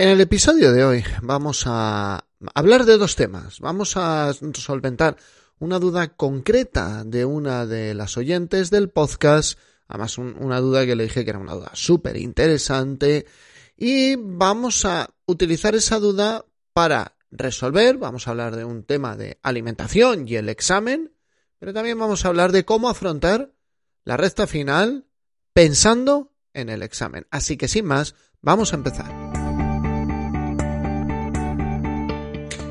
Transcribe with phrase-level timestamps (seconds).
[0.00, 3.60] En el episodio de hoy vamos a hablar de dos temas.
[3.60, 5.18] Vamos a solventar
[5.58, 9.58] una duda concreta de una de las oyentes del podcast.
[9.88, 13.26] Además, una duda que le dije que era una duda súper interesante.
[13.76, 17.98] Y vamos a utilizar esa duda para resolver.
[17.98, 21.12] Vamos a hablar de un tema de alimentación y el examen.
[21.58, 23.52] Pero también vamos a hablar de cómo afrontar
[24.04, 25.04] la recta final
[25.52, 27.26] pensando en el examen.
[27.30, 29.29] Así que sin más, vamos a empezar.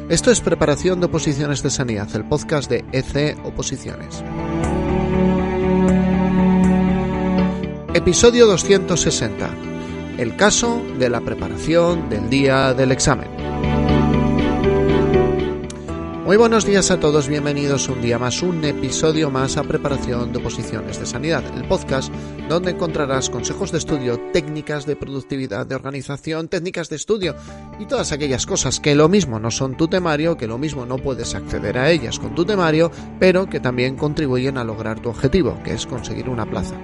[0.10, 4.24] Esto es Preparación de Oposiciones de Sanidad, el podcast de EC Oposiciones.
[7.94, 9.52] Episodio 260.
[10.18, 13.30] El caso de la preparación del día del examen.
[16.30, 20.38] Muy buenos días a todos, bienvenidos un día más, un episodio más a Preparación de
[20.38, 22.14] Oposiciones de Sanidad, el podcast
[22.48, 27.36] donde encontrarás consejos de estudio, técnicas de productividad, de organización, técnicas de estudio
[27.80, 31.00] y todas aquellas cosas que lo mismo no son tu temario, que lo mismo no
[31.00, 35.60] puedes acceder a ellas con tu temario, pero que también contribuyen a lograr tu objetivo,
[35.64, 36.76] que es conseguir una plaza.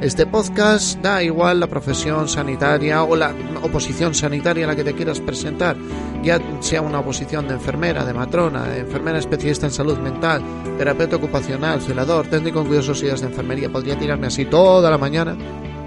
[0.00, 4.92] Este podcast da igual la profesión sanitaria o la oposición sanitaria a la que te
[4.92, 5.74] quieras presentar,
[6.22, 10.42] ya sea una oposición de enfermera, de matrona, de enfermera especialista en salud mental,
[10.76, 15.34] terapeuta ocupacional, celador, técnico en cuidados sociales de enfermería, podría tirarme así toda la mañana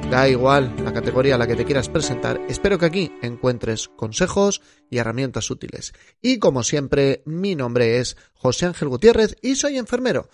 [0.09, 4.59] Da igual la categoría a la que te quieras presentar, espero que aquí encuentres consejos
[4.89, 5.93] y herramientas útiles.
[6.19, 10.27] Y como siempre, mi nombre es José Ángel Gutiérrez y soy enfermero.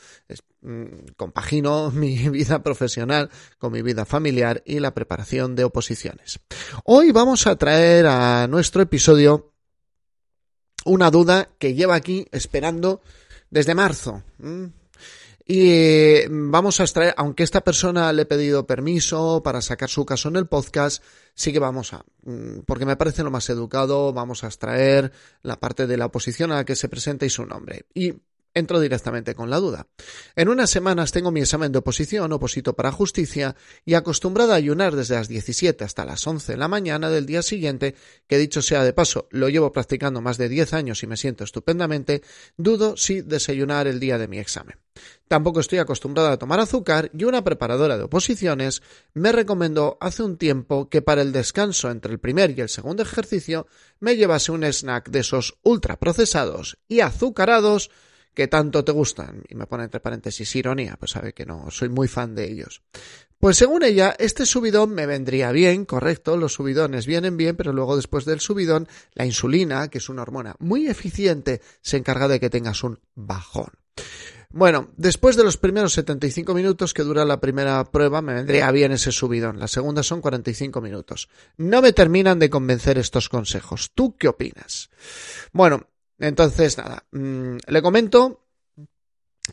[0.62, 6.39] Mm, compagino mi vida profesional con mi vida familiar y la preparación de oposiciones.
[6.86, 9.52] Hoy vamos a traer a nuestro episodio
[10.86, 13.02] una duda que lleva aquí esperando
[13.50, 14.23] desde marzo.
[15.48, 20.30] Y vamos a extraer, aunque esta persona le he pedido permiso para sacar su caso
[20.30, 21.04] en el podcast,
[21.36, 25.12] sí que vamos a, mm, porque me parece lo más educado, vamos a extraer
[25.44, 27.86] la parte de la oposición a la que se presenta y su nombre.
[27.94, 28.14] Y
[28.58, 29.88] Entro directamente con la duda.
[30.38, 34.95] En unas semanas tengo mi examen de oposición, oposito para justicia, y acostumbrada a ayunar
[34.95, 37.95] desde las 17 hasta las 11 de la mañana del día siguiente,
[38.27, 41.43] que dicho sea de paso, lo llevo practicando más de 10 años y me siento
[41.43, 42.21] estupendamente,
[42.55, 44.77] dudo si desayunar el día de mi examen.
[45.27, 48.82] Tampoco estoy acostumbrada a tomar azúcar y una preparadora de oposiciones
[49.14, 53.04] me recomendó hace un tiempo que para el descanso entre el primer y el segundo
[53.04, 53.67] ejercicio
[53.99, 57.89] me llevase un snack de esos ultraprocesados y azucarados
[58.36, 59.44] que tanto te gustan.
[59.50, 62.84] Y me pone entre paréntesis ironía, pues sabe que no, soy muy fan de ellos.
[63.40, 67.96] Pues según ella, este subidón me vendría bien, correcto, los subidones vienen bien, pero luego
[67.96, 72.50] después del subidón, la insulina, que es una hormona muy eficiente, se encarga de que
[72.50, 73.72] tengas un bajón.
[74.50, 78.94] Bueno, después de los primeros 75 minutos que dura la primera prueba, me vendría bien
[78.94, 79.60] ese subidón.
[79.60, 81.28] La segunda son 45 minutos.
[81.58, 83.92] No me terminan de convencer estos consejos.
[83.94, 84.90] ¿Tú qué opinas?
[85.52, 85.88] Bueno,
[86.20, 88.42] entonces, nada, mm, le comento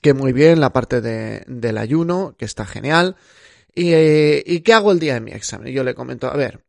[0.01, 3.17] que muy bien la parte de, del ayuno, que está genial.
[3.75, 5.73] Y, ¿Y qué hago el día de mi examen?
[5.73, 6.65] Yo le comento, a ver,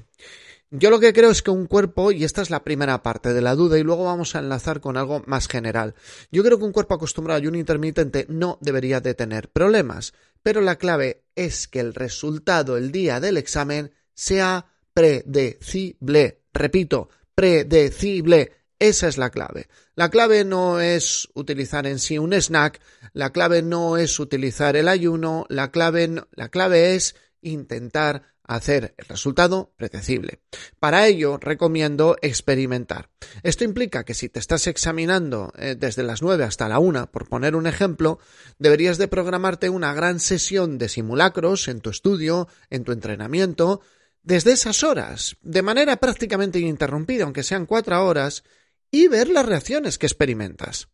[0.70, 3.40] yo lo que creo es que un cuerpo, y esta es la primera parte de
[3.40, 5.94] la duda, y luego vamos a enlazar con algo más general.
[6.30, 10.60] Yo creo que un cuerpo acostumbrado a ayuno intermitente no debería de tener problemas, pero
[10.60, 16.42] la clave es que el resultado el día del examen sea predecible.
[16.52, 18.57] Repito, predecible.
[18.78, 19.68] Esa es la clave.
[19.96, 22.80] La clave no es utilizar en sí un snack,
[23.12, 29.04] la clave no es utilizar el ayuno, la clave, la clave es intentar hacer el
[29.06, 30.40] resultado predecible.
[30.80, 33.10] Para ello, recomiendo experimentar.
[33.42, 37.28] Esto implica que si te estás examinando eh, desde las 9 hasta la 1, por
[37.28, 38.18] poner un ejemplo,
[38.58, 43.82] deberías de programarte una gran sesión de simulacros en tu estudio, en tu entrenamiento,
[44.22, 48.44] desde esas horas, de manera prácticamente ininterrumpida, aunque sean cuatro horas,
[48.90, 50.88] y ver las reacciones que experimentas.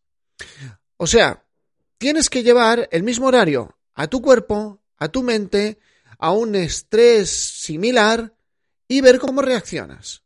[0.97, 1.45] O sea,
[1.97, 5.79] tienes que llevar el mismo horario a tu cuerpo, a tu mente,
[6.17, 8.35] a un estrés similar
[8.87, 10.23] y ver cómo reaccionas.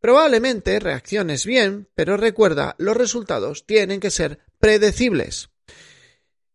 [0.00, 5.50] Probablemente reacciones bien, pero recuerda, los resultados tienen que ser predecibles.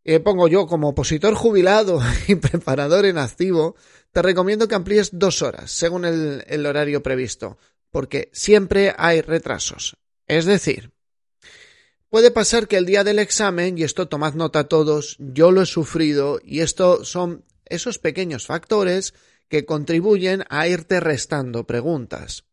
[0.03, 3.75] Eh, pongo yo como opositor jubilado y preparador en activo,
[4.11, 7.57] te recomiendo que amplíes dos horas según el horario previsto,
[7.91, 9.97] porque siempre hay retrasos.
[10.27, 10.91] Es decir,
[12.09, 15.65] puede pasar que el día del examen, y esto tomad nota todos, yo lo he
[15.65, 19.13] sufrido, y esto son esos pequeños factores
[19.47, 22.45] que contribuyen a irte restando preguntas.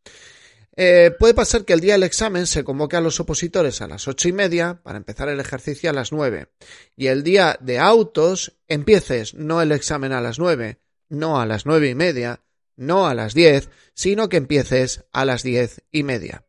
[0.74, 4.08] Eh, puede pasar que el día del examen se convoque a los opositores a las
[4.08, 6.48] ocho y media para empezar el ejercicio a las nueve
[6.96, 10.80] y el día de autos empieces no el examen a las nueve,
[11.10, 12.40] no a las nueve y media,
[12.76, 16.46] no a las 10, sino que empieces a las diez y media.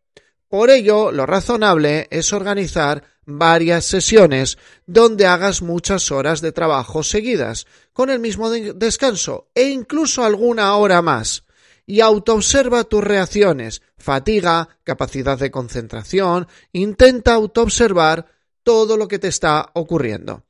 [0.53, 7.65] Por ello, lo razonable es organizar varias sesiones donde hagas muchas horas de trabajo seguidas,
[7.91, 11.43] con el mismo descanso e incluso alguna hora más.
[11.87, 18.27] Y autoobserva tus reacciones, fatiga, capacidad de concentración, intenta autoobservar
[18.61, 20.43] todo lo que te está ocurriendo.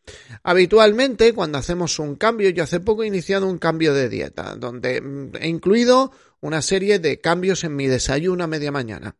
[0.43, 4.99] Habitualmente, cuando hacemos un cambio, yo hace poco he iniciado un cambio de dieta, donde
[4.99, 6.11] mm, he incluido
[6.41, 9.15] una serie de cambios en mi desayuno a media mañana.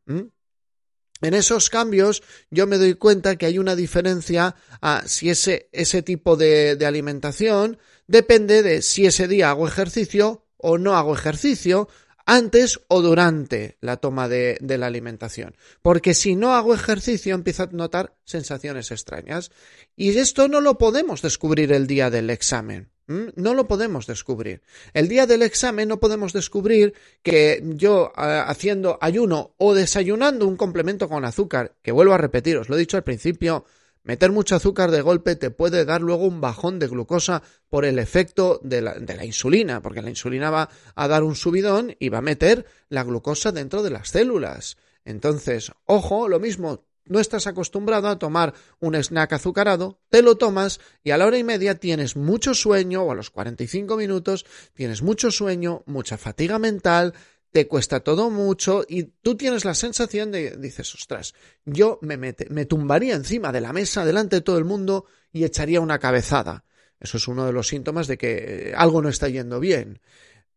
[1.24, 2.22] En esos cambios
[2.52, 7.78] yo me doy cuenta que hay una diferencia a si ese, ese tipo de, alimentación
[8.08, 11.88] depende de si ese día hago ejercicio o no hago ejercicio,
[12.26, 15.56] antes o durante la toma de, la alimentación.
[15.82, 19.52] Porque si no hago ejercicio empiezo a notar sensaciones extrañas.
[19.96, 22.93] Y esto no lo podemos descubrir el día del examen.
[23.08, 24.62] No lo podemos descubrir.
[24.94, 30.56] El día del examen no podemos descubrir que yo eh, haciendo ayuno o desayunando un
[30.56, 33.66] complemento con azúcar, que vuelvo a repetir, os lo he dicho al principio,
[34.04, 38.00] meter mucho azúcar de golpe te puede dar luego un bajón de glucosa por el
[38.00, 42.08] efecto de la, de la insulina, porque la insulina va a dar un subidón y
[42.08, 44.78] va a meter la glucosa dentro de las células.
[45.04, 50.80] Entonces, ojo, lo mismo, no estás acostumbrado a tomar un snack azucarado, te lo tomas
[51.04, 55.02] y a la hora y media tienes mucho sueño o a los 45 minutos tienes
[55.02, 57.14] mucho sueño, mucha fatiga mental,
[57.52, 61.36] te cuesta todo mucho y tú tienes la sensación de, dices, ostras,
[61.66, 65.80] yo me, me tumbaría encima de la mesa delante de todo el mundo y echaría
[65.80, 66.66] una cabezada.
[67.00, 70.00] Eso es uno de los síntomas de que algo no está yendo bien.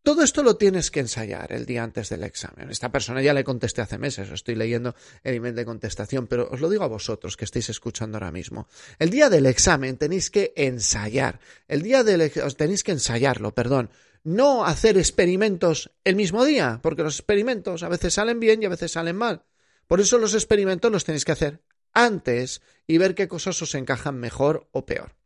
[0.07, 2.69] Todo esto lo tienes que ensayar el día antes del examen.
[2.69, 6.61] Esta persona ya le contesté hace meses, estoy leyendo el email de contestación, pero os
[6.61, 8.69] lo digo a vosotros que estáis escuchando ahora mismo.
[8.99, 11.41] El día del examen tenéis que ensayar.
[11.67, 13.89] El día del tenéis que ensayarlo, perdón.
[14.23, 18.69] No hacer experimentos el mismo día, porque los experimentos a veces salen bien y a
[18.69, 19.43] veces salen mal.
[19.87, 21.59] Por eso los experimentos los tenéis que hacer
[21.91, 25.17] antes y ver qué cosas os encajan mejor o peor.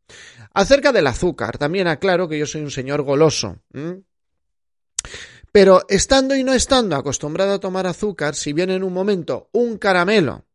[0.56, 3.60] Acerca del azúcar, también aclaro que yo soy un señor goloso.
[5.52, 9.78] Pero estando y no estando acostumbrado a tomar azúcar, si viene en un momento un
[9.78, 10.46] caramelo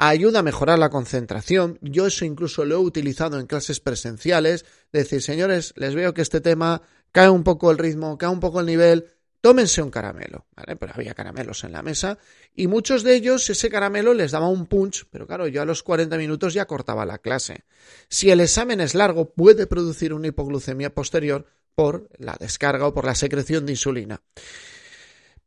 [0.00, 1.78] ayuda a mejorar la concentración.
[1.82, 4.64] Yo eso incluso lo he utilizado en clases presenciales.
[4.92, 6.80] Decir, señores, les veo que este tema
[7.12, 9.08] cae un poco el ritmo, cae un poco el nivel,
[9.42, 10.76] tómense un caramelo, ¿vale?
[10.76, 12.18] Pero había caramelos en la mesa
[12.54, 15.82] y muchos de ellos ese caramelo les daba un punch, pero claro, yo a los
[15.82, 17.64] 40 minutos ya cortaba la clase.
[18.08, 21.46] Si el examen es largo, puede producir una hipoglucemia posterior
[21.80, 24.20] por la descarga o por la secreción de insulina.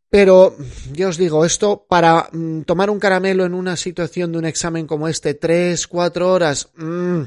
[0.10, 0.58] Pero
[0.92, 4.88] yo os digo, esto para mm, tomar un caramelo en una situación de un examen
[4.88, 7.22] como este, tres, cuatro horas, mm,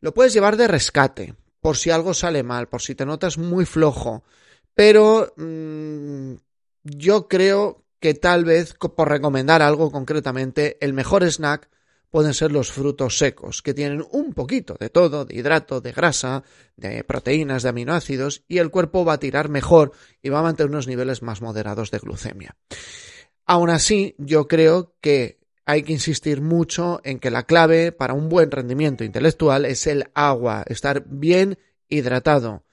[0.00, 3.66] lo puedes llevar de rescate, por si algo sale mal, por si te notas muy
[3.66, 4.24] flojo.
[4.72, 6.32] Pero mm,
[6.84, 11.68] yo creo que tal vez, por recomendar algo concretamente, el mejor snack
[12.10, 16.42] pueden ser los frutos secos, que tienen un poquito de todo, de hidrato, de grasa,
[16.76, 19.92] de proteínas, de aminoácidos, y el cuerpo va a tirar mejor
[20.22, 22.56] y va a mantener unos niveles más moderados de glucemia.
[23.46, 28.28] Aún así, yo creo que hay que insistir mucho en que la clave para un
[28.28, 31.58] buen rendimiento intelectual es el agua, estar bien
[31.88, 32.64] hidratado.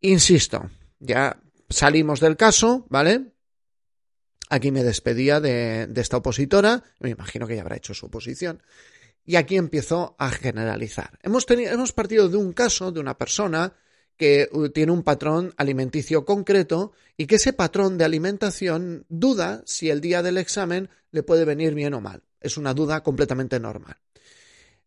[0.00, 0.70] Insisto,
[1.00, 3.32] ya salimos del caso, ¿vale?
[4.50, 8.62] Aquí me despedía de, esta opositora, me imagino que ya habrá hecho su oposición,
[9.24, 11.18] y aquí empiezo a generalizar.
[11.22, 13.74] Hemos, hemos partido de un caso de una persona
[14.16, 19.90] que uh, tiene un patrón alimenticio concreto y que ese patrón de alimentación duda si
[19.90, 22.22] el día del examen le puede venir bien o mal.
[22.40, 23.96] Es una duda completamente normal.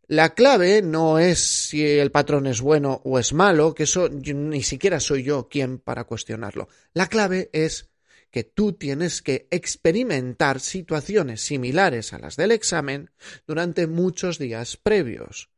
[0.07, 4.61] La clave no es si el patrón es bueno o es malo, que eso ni
[4.61, 6.67] siquiera soy yo quien para cuestionarlo.
[6.93, 7.90] La clave es
[8.31, 13.11] que tú tienes que experimentar situaciones similares a las del examen
[13.45, 15.49] durante muchos días previos.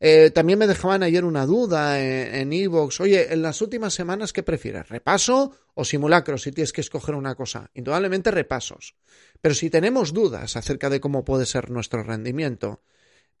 [0.00, 3.00] Eh, también me dejaban ayer una duda en Evox.
[3.00, 4.88] Oye, en las últimas semanas, ¿qué prefieres?
[4.88, 7.70] ¿Repaso o simulacro si tienes que escoger una cosa?
[7.74, 8.96] Indudablemente repasos.
[9.40, 12.82] Pero si tenemos dudas acerca de cómo puede ser nuestro rendimiento,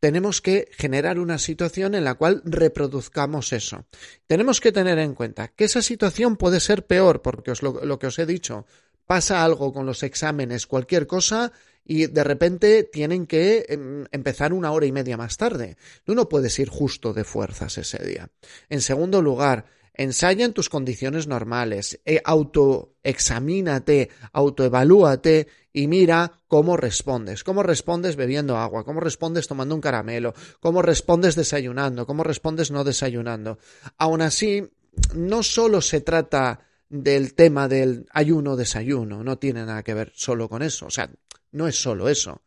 [0.02, 3.86] tenemos que generar una situación en la cual reproduzcamos eso.
[4.26, 8.08] Tenemos que tener en cuenta que esa situación puede ser peor, porque os lo, que
[8.08, 8.66] os he dicho,
[9.06, 11.52] pasa algo con los exámenes, cualquier cosa,
[11.84, 15.76] y de repente tienen que em, empezar una hora y media más tarde.
[16.02, 18.28] Tú no puedes ir justo de fuerzas ese día.
[18.70, 27.44] En segundo lugar, ensaya en tus condiciones normales, e autoexamínate, autoevalúate y mira cómo respondes.
[27.44, 32.84] Cómo respondes bebiendo agua, cómo respondes tomando un caramelo, cómo respondes desayunando, cómo respondes no
[32.84, 33.58] desayunando.
[33.98, 34.68] Aún así,
[35.14, 40.62] no solo se trata del tema del ayuno-desayuno, no tiene nada que ver solo con
[40.62, 41.10] eso, o sea,
[41.50, 42.42] no es solo eso,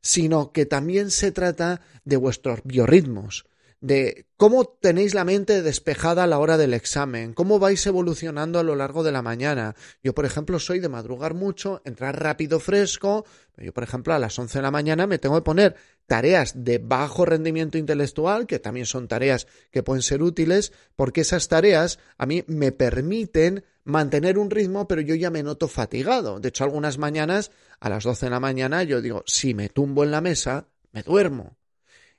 [0.00, 3.46] sino que también se trata de vuestros biorritmos,
[3.80, 8.64] de cómo tenéis la mente despejada a la hora del examen, cómo vais evolucionando a
[8.64, 9.76] lo largo de la mañana.
[10.02, 13.24] Yo, por ejemplo, soy de madrugar mucho, entrar rápido fresco.
[13.56, 16.78] Yo, por ejemplo, a las 11 de la mañana me tengo que poner tareas de
[16.78, 22.26] bajo rendimiento intelectual, que también son tareas que pueden ser útiles, porque esas tareas a
[22.26, 26.40] mí me permiten mantener un ritmo, pero yo ya me noto fatigado.
[26.40, 30.02] De hecho, algunas mañanas, a las 12 de la mañana, yo digo, si me tumbo
[30.02, 31.58] en la mesa, me duermo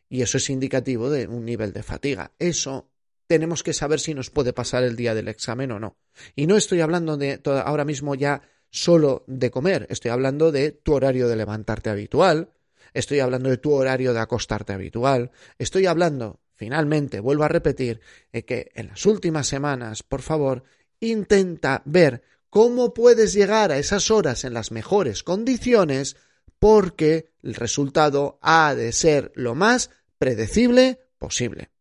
[0.10, 2.32] y eso es indicativo de un nivel de fatiga.
[2.40, 2.90] Eso
[3.28, 5.98] tenemos que saber si nos puede pasar el día del examen o no.
[6.36, 10.94] Y no estoy hablando de ahora mismo ya solo de comer, estoy hablando de tu
[10.94, 12.52] horario de levantarte habitual,
[12.94, 18.02] estoy hablando de tu horario de acostarte habitual, estoy hablando, finalmente, vuelvo a repetir,
[18.32, 20.64] que en las últimas semanas, por favor,
[21.00, 26.16] intenta ver cómo puedes llegar a esas horas en las mejores condiciones
[26.60, 31.72] porque el resultado ha de ser lo más predecible posible.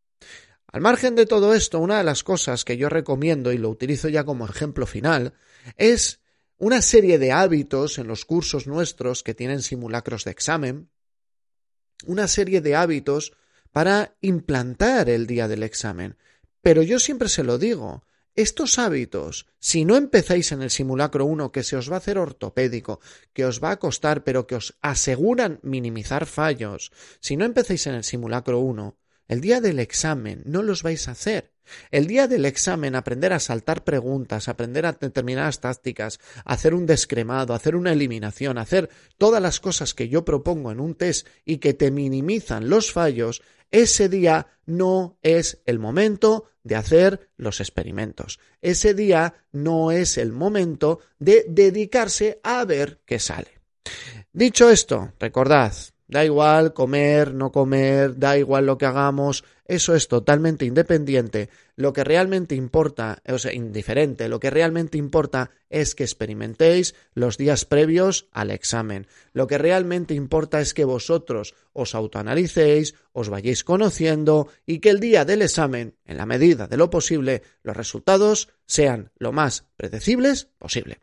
[0.67, 4.09] Al margen de todo esto, una de las cosas que yo recomiendo y lo utilizo
[4.09, 5.35] ya como ejemplo final
[5.77, 6.21] es
[6.57, 10.91] una serie de hábitos en los cursos nuestros que tienen simulacros de examen,
[12.07, 13.33] una serie de hábitos
[13.73, 16.17] para implantar el día del examen.
[16.63, 18.05] Pero yo siempre se lo digo,
[18.39, 22.19] estos hábitos, si no empezáis en el simulacro 1 que se os va a hacer
[22.19, 23.01] ortopédico,
[23.33, 27.97] que os va a costar, pero que os aseguran minimizar fallos, si no empezáis en
[27.97, 31.53] el simulacro 1, el día del examen no los vais a hacer.
[31.91, 37.55] El día del examen aprender a saltar preguntas, aprender a determinadas tácticas, hacer un descremado,
[37.55, 41.75] hacer una eliminación, hacer todas las cosas que yo propongo en un test y que
[41.75, 48.39] te minimizan los fallos, ese día no es el momento de hacer los experimentos.
[48.61, 53.61] Ese día no es el momento de dedicarse a ver qué sale.
[54.33, 55.73] Dicho esto, recordad,
[56.09, 61.51] Da igual comer, no comer, da igual lo que hagamos, eso es totalmente independiente.
[61.77, 67.37] Lo que realmente importa, o sea, indiferente, lo que realmente importa es que experimentéis los
[67.37, 69.07] días previos al examen.
[69.35, 75.01] Lo que realmente importa es que vosotros os autoanalicéis, os vayáis conociendo y que el
[75.01, 80.49] día del examen, en la medida de lo posible, los resultados sean lo más predecibles
[80.59, 81.01] posible.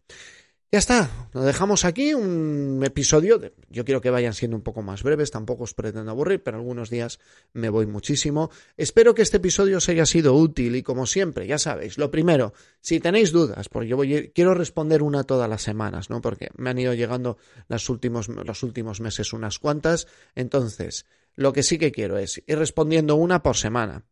[0.75, 3.39] Ya está, nos dejamos aquí un episodio.
[3.69, 6.89] yo quiero que vayan siendo un poco más breves, tampoco os pretendo aburrir, pero algunos
[6.89, 7.17] días
[7.53, 8.51] me voy muchísimo.
[8.75, 12.51] Espero que este episodio os haya sido útil y como siempre, ya sabéis, lo primero,
[12.81, 16.19] si tenéis dudas, porque yo voy, quiero responder una todas las semanas, ¿no?
[16.19, 17.37] Porque me han ido llegando
[17.69, 20.07] los últimos, los últimos meses unas cuantas.
[20.35, 21.05] Entonces,
[21.35, 24.03] lo que sí que quiero es ir respondiendo una por semana.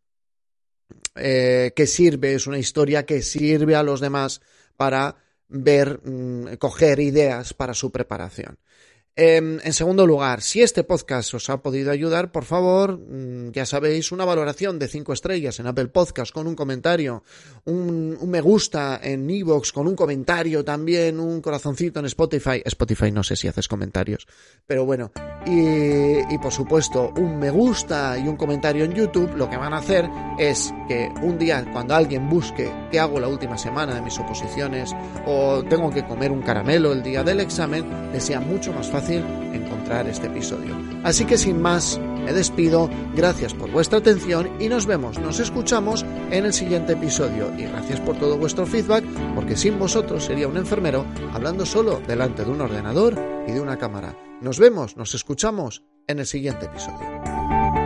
[1.15, 4.39] Eh, que sirve, es una historia que sirve a los demás
[4.77, 5.17] para
[5.53, 8.57] ver, mm, coger ideas para su preparación.
[9.15, 13.63] Em, en segundo lugar, si este podcast os ha podido ayudar, por favor, mm, ya
[13.63, 17.23] sabéis, una valoración de 5 estrellas en Apple Podcast con un comentario,
[17.65, 22.63] un, me gusta en Evox con un comentario también, un corazoncito en Spotify.
[22.65, 24.25] Spotify no sé si haces comentarios,
[24.65, 25.11] pero bueno.
[25.45, 29.75] Y, y por supuesto, un me gusta y un comentario en YouTube, lo que van
[29.75, 34.01] a hacer es que un día, cuando alguien busque qué hago la última semana de
[34.01, 34.89] mis oposiciones
[35.27, 40.07] o tengo que comer un caramelo el día del examen, les sea mucho más encontrar
[40.07, 40.75] este episodio.
[41.03, 46.05] Así que sin más, me despido, gracias por vuestra atención y nos vemos, nos escuchamos
[46.31, 47.51] en el siguiente episodio.
[47.57, 49.03] Y gracias por todo vuestro feedback,
[49.35, 53.77] porque sin vosotros sería un enfermero hablando solo delante de un ordenador y de una
[53.77, 54.15] cámara.
[54.41, 57.82] Nos vemos, nos escuchamos en el siguiente episodio.